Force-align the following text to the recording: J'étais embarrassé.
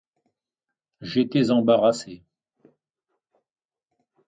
J'étais 1.01 1.51
embarrassé. 1.51 2.23